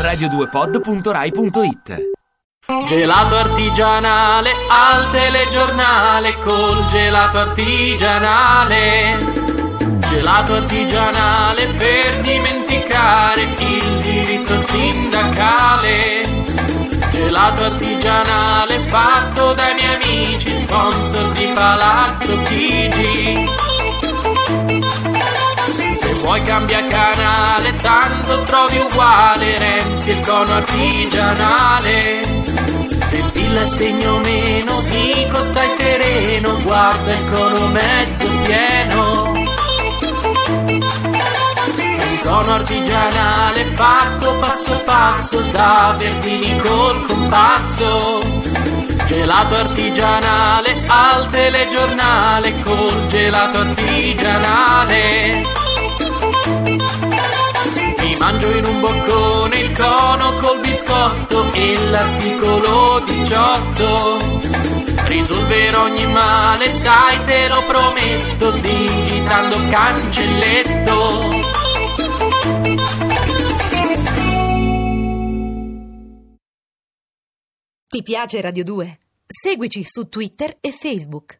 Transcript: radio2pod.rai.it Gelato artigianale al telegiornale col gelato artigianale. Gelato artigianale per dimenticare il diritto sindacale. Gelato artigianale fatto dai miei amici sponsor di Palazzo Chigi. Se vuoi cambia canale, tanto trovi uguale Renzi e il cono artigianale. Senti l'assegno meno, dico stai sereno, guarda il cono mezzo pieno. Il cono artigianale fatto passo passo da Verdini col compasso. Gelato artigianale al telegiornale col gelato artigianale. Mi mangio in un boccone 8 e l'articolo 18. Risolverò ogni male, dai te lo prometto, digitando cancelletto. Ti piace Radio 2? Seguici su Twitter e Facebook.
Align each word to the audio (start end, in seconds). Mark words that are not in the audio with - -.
radio2pod.rai.it 0.00 2.08
Gelato 2.86 3.36
artigianale 3.36 4.52
al 4.68 5.10
telegiornale 5.10 6.38
col 6.38 6.86
gelato 6.86 7.38
artigianale. 7.38 9.18
Gelato 10.06 10.54
artigianale 10.54 11.66
per 11.76 12.20
dimenticare 12.20 13.42
il 13.42 13.98
diritto 14.00 14.58
sindacale. 14.60 16.22
Gelato 17.10 17.64
artigianale 17.64 18.78
fatto 18.78 19.52
dai 19.54 19.74
miei 19.74 19.94
amici 19.94 20.54
sponsor 20.54 21.32
di 21.32 21.50
Palazzo 21.52 22.40
Chigi. 22.42 23.48
Se 25.94 26.12
vuoi 26.22 26.42
cambia 26.42 26.86
canale, 26.86 27.74
tanto 27.74 28.42
trovi 28.42 28.78
uguale 28.78 29.49
Renzi 30.20 30.26
e 30.26 30.26
il 30.26 30.26
cono 30.26 30.52
artigianale. 30.52 32.22
Senti 33.08 33.52
l'assegno 33.52 34.18
meno, 34.18 34.80
dico 34.90 35.42
stai 35.42 35.68
sereno, 35.68 36.62
guarda 36.62 37.10
il 37.10 37.32
cono 37.32 37.66
mezzo 37.68 38.28
pieno. 38.44 39.32
Il 42.12 42.20
cono 42.22 42.52
artigianale 42.54 43.64
fatto 43.74 44.36
passo 44.38 44.80
passo 44.84 45.40
da 45.50 45.94
Verdini 45.98 46.58
col 46.60 47.06
compasso. 47.06 48.20
Gelato 49.06 49.54
artigianale 49.54 50.76
al 50.86 51.28
telegiornale 51.30 52.60
col 52.62 53.06
gelato 53.08 53.58
artigianale. 53.58 55.42
Mi 57.98 58.16
mangio 58.18 58.50
in 58.50 58.66
un 58.66 58.80
boccone 58.80 59.59
8 61.10 61.52
e 61.54 61.90
l'articolo 61.90 63.00
18. 63.00 64.18
Risolverò 65.06 65.82
ogni 65.82 66.06
male, 66.06 66.70
dai 66.82 67.24
te 67.24 67.48
lo 67.48 67.64
prometto, 67.66 68.52
digitando 68.52 69.56
cancelletto. 69.68 71.28
Ti 77.88 78.02
piace 78.04 78.40
Radio 78.40 78.62
2? 78.62 78.98
Seguici 79.26 79.82
su 79.84 80.08
Twitter 80.08 80.58
e 80.60 80.70
Facebook. 80.70 81.38